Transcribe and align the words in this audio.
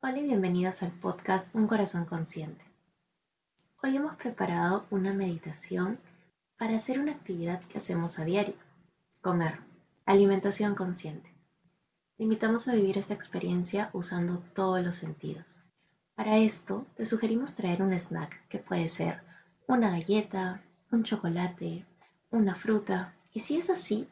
Hola 0.00 0.18
y 0.18 0.22
bienvenidos 0.22 0.84
al 0.84 0.92
podcast 0.92 1.56
Un 1.56 1.66
Corazón 1.66 2.04
Consciente. 2.04 2.64
Hoy 3.82 3.96
hemos 3.96 4.14
preparado 4.14 4.86
una 4.90 5.12
meditación 5.12 5.98
para 6.56 6.76
hacer 6.76 7.00
una 7.00 7.10
actividad 7.10 7.60
que 7.64 7.78
hacemos 7.78 8.20
a 8.20 8.24
diario, 8.24 8.54
comer, 9.20 9.58
alimentación 10.06 10.76
consciente. 10.76 11.34
Te 12.16 12.22
invitamos 12.22 12.68
a 12.68 12.74
vivir 12.74 12.96
esta 12.96 13.12
experiencia 13.12 13.90
usando 13.92 14.38
todos 14.54 14.80
los 14.84 14.94
sentidos. 14.94 15.64
Para 16.14 16.36
esto, 16.36 16.86
te 16.96 17.04
sugerimos 17.04 17.56
traer 17.56 17.82
un 17.82 17.92
snack 17.92 18.46
que 18.46 18.60
puede 18.60 18.86
ser 18.86 19.22
una 19.66 19.90
galleta, 19.90 20.62
un 20.92 21.02
chocolate, 21.02 21.84
una 22.30 22.54
fruta, 22.54 23.16
y 23.32 23.40
si 23.40 23.56
es 23.56 23.68
así, 23.68 24.08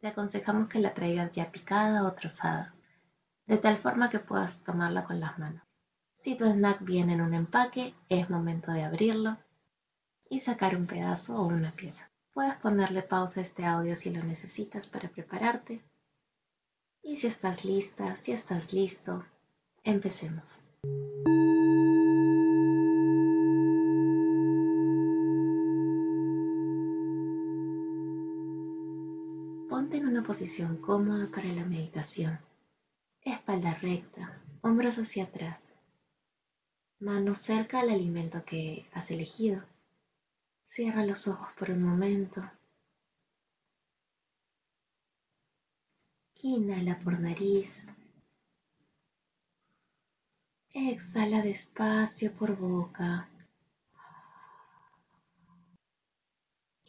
te 0.00 0.08
aconsejamos 0.08 0.68
que 0.68 0.80
la 0.80 0.92
traigas 0.92 1.32
ya 1.32 1.50
picada 1.50 2.04
o 2.04 2.12
trozada 2.12 2.74
de 3.50 3.58
tal 3.58 3.78
forma 3.78 4.10
que 4.10 4.20
puedas 4.20 4.62
tomarla 4.62 5.02
con 5.02 5.18
las 5.18 5.36
manos. 5.36 5.64
Si 6.16 6.36
tu 6.36 6.44
snack 6.44 6.84
viene 6.84 7.14
en 7.14 7.20
un 7.20 7.34
empaque, 7.34 7.96
es 8.08 8.30
momento 8.30 8.70
de 8.70 8.84
abrirlo 8.84 9.38
y 10.28 10.38
sacar 10.38 10.76
un 10.76 10.86
pedazo 10.86 11.36
o 11.36 11.46
una 11.48 11.72
pieza. 11.72 12.12
Puedes 12.32 12.54
ponerle 12.58 13.02
pausa 13.02 13.40
a 13.40 13.42
este 13.42 13.66
audio 13.66 13.96
si 13.96 14.10
lo 14.10 14.22
necesitas 14.22 14.86
para 14.86 15.08
prepararte. 15.08 15.82
Y 17.02 17.16
si 17.16 17.26
estás 17.26 17.64
lista, 17.64 18.14
si 18.14 18.30
estás 18.30 18.72
listo, 18.72 19.24
empecemos. 19.82 20.60
Ponte 29.68 29.96
en 29.96 30.06
una 30.06 30.22
posición 30.22 30.76
cómoda 30.76 31.26
para 31.26 31.48
la 31.48 31.64
meditación 31.64 32.38
espalda 33.34 33.74
recta, 33.74 34.42
hombros 34.62 34.98
hacia 34.98 35.24
atrás, 35.24 35.76
manos 36.98 37.38
cerca 37.38 37.80
al 37.80 37.90
alimento 37.90 38.44
que 38.44 38.86
has 38.92 39.10
elegido. 39.10 39.64
Cierra 40.64 41.04
los 41.04 41.26
ojos 41.26 41.48
por 41.58 41.70
un 41.70 41.82
momento. 41.82 42.48
Inhala 46.42 46.98
por 47.00 47.18
nariz. 47.18 47.92
Exhala 50.72 51.42
despacio 51.42 52.32
por 52.32 52.56
boca. 52.56 53.28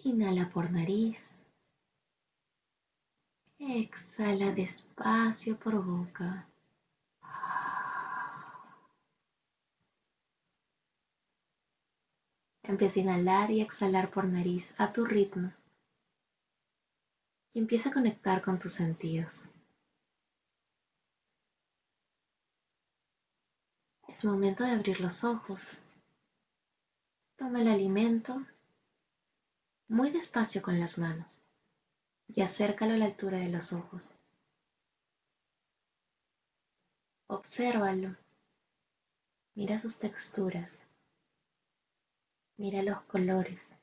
Inhala 0.03 0.49
por 0.49 0.71
nariz. 0.71 1.40
Exhala 3.63 4.51
despacio 4.53 5.55
por 5.55 5.85
boca. 5.85 6.47
Empieza 12.63 12.99
a 12.99 13.03
inhalar 13.03 13.51
y 13.51 13.61
exhalar 13.61 14.09
por 14.09 14.25
nariz 14.25 14.73
a 14.79 14.91
tu 14.91 15.05
ritmo. 15.05 15.53
Y 17.53 17.59
empieza 17.59 17.89
a 17.89 17.93
conectar 17.93 18.41
con 18.41 18.57
tus 18.57 18.73
sentidos. 18.73 19.51
Es 24.07 24.25
momento 24.25 24.63
de 24.63 24.71
abrir 24.71 24.99
los 24.99 25.23
ojos. 25.23 25.81
Toma 27.37 27.61
el 27.61 27.67
alimento 27.67 28.43
muy 29.87 30.09
despacio 30.09 30.63
con 30.63 30.79
las 30.79 30.97
manos 30.97 31.41
y 32.33 32.41
acércalo 32.41 32.93
a 32.93 32.97
la 32.97 33.05
altura 33.05 33.37
de 33.37 33.49
los 33.49 33.73
ojos. 33.73 34.15
Obsérvalo. 37.27 38.15
Mira 39.55 39.77
sus 39.77 39.99
texturas. 39.99 40.87
Mira 42.57 42.81
los 42.83 43.01
colores. 43.01 43.77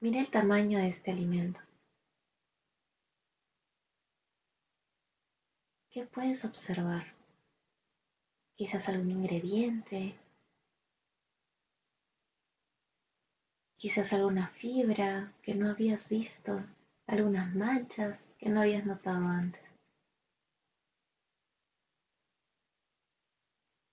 Mira 0.00 0.20
el 0.20 0.30
tamaño 0.30 0.78
de 0.78 0.88
este 0.88 1.10
alimento. 1.10 1.60
¿Qué 5.90 6.06
puedes 6.06 6.44
observar? 6.44 7.14
Quizás 8.56 8.88
algún 8.88 9.10
ingrediente, 9.10 10.18
quizás 13.84 14.14
alguna 14.14 14.48
fibra 14.48 15.30
que 15.42 15.54
no 15.54 15.68
habías 15.68 16.08
visto, 16.08 16.64
algunas 17.06 17.54
manchas 17.54 18.34
que 18.38 18.48
no 18.48 18.62
habías 18.62 18.86
notado 18.86 19.26
antes. 19.26 19.76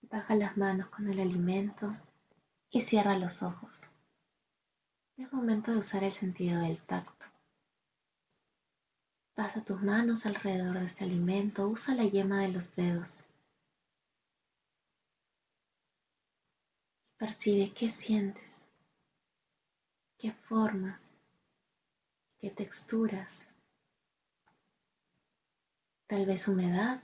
Baja 0.03 0.35
las 0.35 0.55
manos 0.55 0.87
con 0.87 1.09
el 1.09 1.19
alimento 1.19 1.93
y 2.69 2.79
cierra 2.79 3.17
los 3.17 3.43
ojos. 3.43 3.91
Es 5.17 5.29
momento 5.33 5.73
de 5.73 5.79
usar 5.79 6.05
el 6.05 6.13
sentido 6.13 6.61
del 6.61 6.81
tacto. 6.83 7.25
Pasa 9.33 9.61
tus 9.61 9.81
manos 9.81 10.25
alrededor 10.25 10.79
de 10.79 10.85
este 10.85 11.03
alimento, 11.03 11.67
usa 11.67 11.95
la 11.95 12.05
yema 12.05 12.39
de 12.39 12.47
los 12.47 12.77
dedos. 12.77 13.25
Percibe 17.17 17.73
qué 17.73 17.89
sientes 17.89 18.70
qué 20.21 20.31
formas, 20.31 21.19
qué 22.37 22.51
texturas, 22.51 23.47
tal 26.05 26.27
vez 26.27 26.47
humedad, 26.47 27.01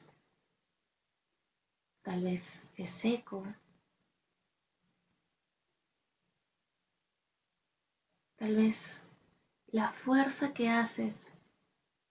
tal 2.03 2.21
vez 2.21 2.69
es 2.75 2.91
seco, 2.91 3.43
tal 8.35 8.55
vez 8.55 9.07
la 9.65 9.89
fuerza 9.89 10.53
que 10.53 10.69
haces 10.69 11.33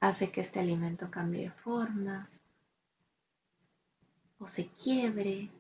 hace 0.00 0.33
que 0.33 0.41
este 0.41 0.59
alimento 0.59 1.09
cambie 1.09 1.43
de 1.43 1.50
forma 1.53 2.28
o 4.38 4.49
se 4.49 4.67
quiebre. 4.71 5.53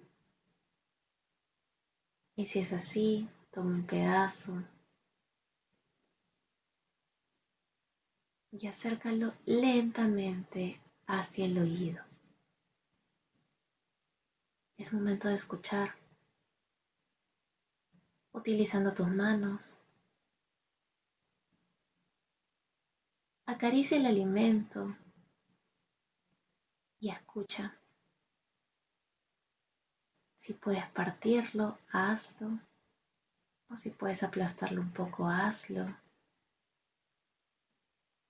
Y 2.34 2.44
si 2.46 2.58
es 2.58 2.72
así, 2.72 3.28
toma 3.52 3.70
un 3.70 3.86
pedazo 3.86 4.60
y 8.58 8.66
acércalo 8.68 9.34
lentamente 9.44 10.80
hacia 11.06 11.44
el 11.44 11.58
oído. 11.58 12.02
Es 14.78 14.92
momento 14.92 15.28
de 15.28 15.34
escuchar, 15.34 15.94
utilizando 18.32 18.94
tus 18.94 19.08
manos. 19.08 19.80
Acaricia 23.46 23.98
el 23.98 24.06
alimento 24.06 24.96
y 26.98 27.10
escucha. 27.10 27.78
Si 30.34 30.54
puedes 30.54 30.86
partirlo, 30.90 31.78
hazlo. 31.90 32.58
O 33.68 33.76
si 33.76 33.90
puedes 33.90 34.22
aplastarlo 34.22 34.80
un 34.80 34.92
poco, 34.92 35.26
hazlo 35.26 35.92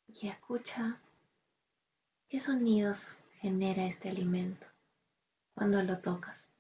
y 0.09 0.29
escucha 0.29 1.01
qué 2.29 2.41
sonidos 2.41 3.21
genera 3.41 3.85
este 3.85 4.09
alimento 4.09 4.67
cuando 5.55 5.83
lo 5.83 5.99
tocas. 5.99 6.51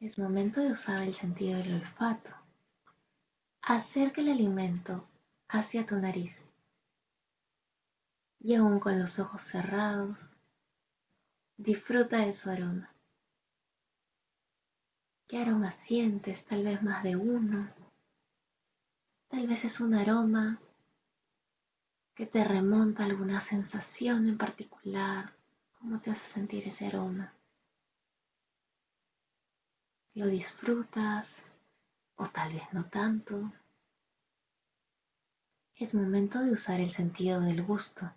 Es 0.00 0.18
momento 0.18 0.60
de 0.60 0.72
usar 0.72 1.02
el 1.02 1.14
sentido 1.14 1.58
del 1.58 1.74
olfato. 1.74 2.30
Acerca 3.62 4.20
el 4.20 4.30
alimento 4.30 5.06
hacia 5.48 5.86
tu 5.86 5.96
nariz 5.96 6.46
y 8.40 8.56
aún 8.56 8.80
con 8.80 8.98
los 8.98 9.20
ojos 9.20 9.42
cerrados, 9.42 10.36
disfruta 11.56 12.18
de 12.18 12.32
su 12.32 12.50
aroma. 12.50 12.92
¿Qué 15.28 15.38
aroma 15.38 15.70
sientes? 15.70 16.44
Tal 16.44 16.64
vez 16.64 16.82
más 16.82 17.04
de 17.04 17.14
uno 17.14 17.72
Tal 19.32 19.46
vez 19.46 19.64
es 19.64 19.80
un 19.80 19.94
aroma 19.94 20.60
que 22.14 22.26
te 22.26 22.44
remonta 22.44 23.02
a 23.02 23.06
alguna 23.06 23.40
sensación 23.40 24.28
en 24.28 24.36
particular. 24.36 25.32
¿Cómo 25.78 25.98
te 26.00 26.10
hace 26.10 26.26
sentir 26.26 26.68
ese 26.68 26.88
aroma? 26.88 27.32
¿Lo 30.12 30.26
disfrutas 30.26 31.50
o 32.16 32.26
tal 32.26 32.52
vez 32.52 32.62
no 32.72 32.84
tanto? 32.84 33.50
Es 35.76 35.94
momento 35.94 36.40
de 36.40 36.52
usar 36.52 36.80
el 36.80 36.90
sentido 36.90 37.40
del 37.40 37.62
gusto. 37.62 38.12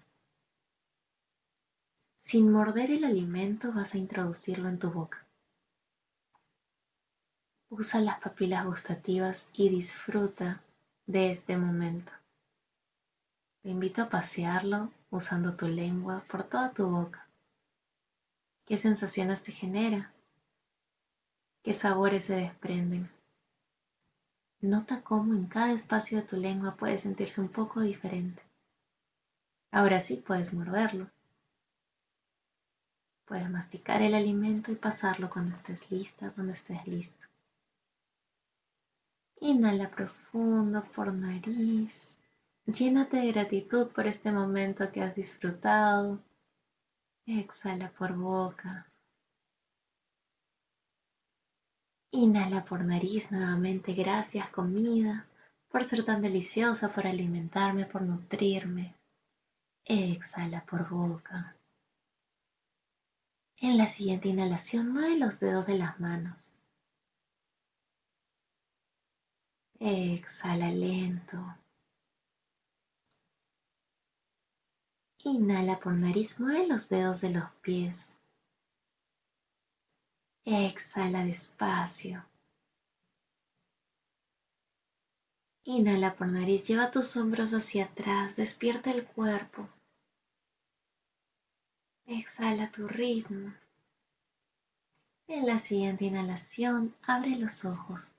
Sin 2.18 2.52
morder 2.52 2.92
el 2.92 3.06
alimento 3.06 3.72
vas 3.72 3.94
a 3.94 3.98
introducirlo 3.98 4.68
en 4.68 4.80
tu 4.80 4.92
boca. 4.92 5.26
Usa 7.70 8.02
las 8.02 8.20
papilas 8.20 8.66
gustativas 8.66 9.50
y 9.54 9.70
disfruta 9.70 10.62
de 11.06 11.30
este 11.30 11.58
momento. 11.58 12.12
Te 13.62 13.70
invito 13.70 14.02
a 14.02 14.10
pasearlo 14.10 14.92
usando 15.10 15.56
tu 15.56 15.68
lengua 15.68 16.24
por 16.28 16.44
toda 16.44 16.72
tu 16.72 16.88
boca. 16.88 17.28
¿Qué 18.66 18.78
sensaciones 18.78 19.44
te 19.44 19.52
genera? 19.52 20.12
¿Qué 21.64 21.74
sabores 21.74 22.26
se 22.26 22.36
desprenden? 22.36 23.12
Nota 24.62 25.02
cómo 25.04 25.34
en 25.34 25.46
cada 25.46 25.74
espacio 25.74 26.20
de 26.20 26.28
tu 26.28 26.38
lengua 26.38 26.76
puede 26.76 26.98
sentirse 26.98 27.40
un 27.40 27.50
poco 27.50 27.82
diferente. 27.82 28.42
Ahora 29.72 30.00
sí 30.00 30.16
puedes 30.16 30.54
morderlo. 30.54 31.12
Puedes 33.26 33.50
masticar 33.50 34.02
el 34.02 34.16
alimento 34.16 34.72
y 34.72 34.76
pasarlo 34.76 35.30
cuando 35.30 35.52
estés 35.52 35.92
lista, 35.92 36.32
cuando 36.32 36.54
estés 36.54 36.88
listo. 36.88 37.28
Inhala 39.42 39.90
profundo 39.92 40.84
por 40.96 41.14
nariz. 41.14 42.18
Llénate 42.66 43.18
de 43.18 43.32
gratitud 43.32 43.92
por 43.92 44.08
este 44.08 44.32
momento 44.32 44.92
que 44.92 45.02
has 45.02 45.16
disfrutado. 45.16 46.24
Exhala 47.28 47.92
por 47.92 48.14
boca. 48.16 48.88
Inhala 52.12 52.64
por 52.64 52.84
nariz 52.84 53.32
nuevamente. 53.32 53.94
Gracias 53.94 54.50
comida 54.50 55.28
por 55.70 55.84
ser 55.84 56.06
tan 56.06 56.22
deliciosa, 56.22 56.94
por 56.94 57.06
alimentarme, 57.06 57.86
por 57.86 58.02
nutrirme. 58.02 58.96
Exhala 59.84 60.66
por 60.66 60.90
boca. 60.90 61.56
En 63.58 63.78
la 63.78 63.88
siguiente 63.88 64.30
inhalación 64.30 64.92
mueve 64.92 65.18
los 65.18 65.40
dedos 65.40 65.68
de 65.68 65.78
las 65.78 66.00
manos. 66.00 66.55
Exhala 69.80 70.72
lento. 70.72 71.38
Inhala 75.20 75.80
por 75.80 75.94
nariz, 75.94 76.40
mueve 76.40 76.68
los 76.68 76.88
dedos 76.88 77.22
de 77.22 77.32
los 77.32 77.52
pies. 77.62 78.18
Exhala 80.46 81.26
despacio. 81.26 82.24
Inhala 85.64 86.16
por 86.16 86.28
nariz, 86.28 86.68
lleva 86.68 86.92
tus 86.92 87.18
hombros 87.18 87.54
hacia 87.54 87.86
atrás, 87.86 88.36
despierta 88.36 88.92
el 88.92 89.04
cuerpo. 89.06 89.68
Exhala 92.06 92.72
tu 92.72 92.88
ritmo. 92.88 93.52
En 95.28 95.48
la 95.48 95.58
siguiente 95.58 96.06
inhalación, 96.06 96.96
abre 97.02 97.32
los 97.32 97.66
ojos. 97.66 98.14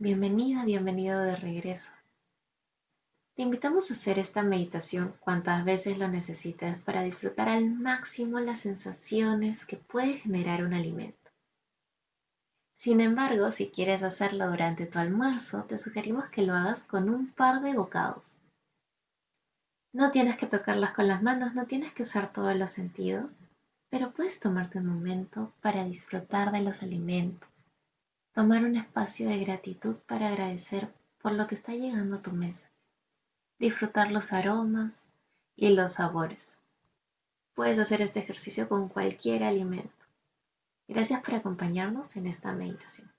Bienvenida, 0.00 0.64
bienvenido 0.64 1.20
de 1.22 1.34
regreso. 1.34 1.90
Te 3.34 3.42
invitamos 3.42 3.90
a 3.90 3.94
hacer 3.94 4.20
esta 4.20 4.44
meditación 4.44 5.12
cuantas 5.18 5.64
veces 5.64 5.98
lo 5.98 6.06
necesites 6.06 6.78
para 6.82 7.02
disfrutar 7.02 7.48
al 7.48 7.68
máximo 7.68 8.38
las 8.38 8.60
sensaciones 8.60 9.66
que 9.66 9.76
puede 9.76 10.14
generar 10.18 10.62
un 10.62 10.72
alimento. 10.72 11.32
Sin 12.74 13.00
embargo, 13.00 13.50
si 13.50 13.70
quieres 13.70 14.04
hacerlo 14.04 14.48
durante 14.48 14.86
tu 14.86 15.00
almuerzo, 15.00 15.64
te 15.64 15.78
sugerimos 15.78 16.26
que 16.26 16.42
lo 16.42 16.54
hagas 16.54 16.84
con 16.84 17.10
un 17.10 17.32
par 17.32 17.60
de 17.60 17.74
bocados. 17.74 18.38
No 19.92 20.12
tienes 20.12 20.36
que 20.36 20.46
tocarlas 20.46 20.92
con 20.92 21.08
las 21.08 21.24
manos, 21.24 21.54
no 21.54 21.66
tienes 21.66 21.92
que 21.92 22.02
usar 22.02 22.32
todos 22.32 22.54
los 22.54 22.70
sentidos, 22.70 23.48
pero 23.90 24.12
puedes 24.12 24.38
tomarte 24.38 24.78
un 24.78 24.86
momento 24.86 25.52
para 25.60 25.84
disfrutar 25.84 26.52
de 26.52 26.60
los 26.60 26.84
alimentos, 26.84 27.67
tomar 28.38 28.62
un 28.62 28.76
espacio 28.76 29.28
de 29.28 29.40
gratitud 29.40 29.96
para 30.06 30.28
agradecer 30.28 30.94
por 31.20 31.32
lo 31.32 31.48
que 31.48 31.56
está 31.56 31.72
llegando 31.72 32.14
a 32.14 32.22
tu 32.22 32.30
mesa, 32.30 32.70
disfrutar 33.58 34.12
los 34.12 34.32
aromas 34.32 35.08
y 35.56 35.70
los 35.70 35.94
sabores. 35.94 36.60
Puedes 37.54 37.80
hacer 37.80 38.00
este 38.00 38.20
ejercicio 38.20 38.68
con 38.68 38.88
cualquier 38.88 39.42
alimento. 39.42 40.06
Gracias 40.86 41.20
por 41.20 41.34
acompañarnos 41.34 42.14
en 42.14 42.28
esta 42.28 42.52
meditación. 42.52 43.10